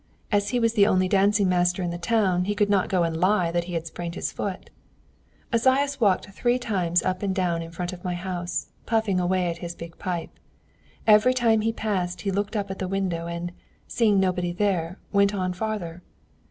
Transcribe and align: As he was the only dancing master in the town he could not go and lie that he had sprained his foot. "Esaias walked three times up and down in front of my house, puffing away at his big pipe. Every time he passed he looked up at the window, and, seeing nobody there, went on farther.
As 0.31 0.49
he 0.49 0.59
was 0.59 0.73
the 0.73 0.87
only 0.87 1.07
dancing 1.07 1.47
master 1.47 1.83
in 1.83 1.91
the 1.91 1.97
town 1.99 2.45
he 2.45 2.55
could 2.55 2.71
not 2.71 2.89
go 2.89 3.03
and 3.03 3.15
lie 3.15 3.51
that 3.51 3.65
he 3.65 3.73
had 3.75 3.85
sprained 3.85 4.15
his 4.15 4.31
foot. 4.31 4.71
"Esaias 5.53 6.01
walked 6.01 6.25
three 6.31 6.57
times 6.57 7.03
up 7.03 7.21
and 7.21 7.35
down 7.35 7.61
in 7.61 7.69
front 7.69 7.93
of 7.93 8.03
my 8.03 8.15
house, 8.15 8.69
puffing 8.87 9.19
away 9.19 9.47
at 9.47 9.59
his 9.59 9.75
big 9.75 9.99
pipe. 9.99 10.31
Every 11.05 11.35
time 11.35 11.61
he 11.61 11.71
passed 11.71 12.21
he 12.21 12.31
looked 12.31 12.55
up 12.55 12.71
at 12.71 12.79
the 12.79 12.87
window, 12.87 13.27
and, 13.27 13.51
seeing 13.87 14.19
nobody 14.19 14.51
there, 14.51 14.97
went 15.13 15.35
on 15.35 15.53
farther. 15.53 16.01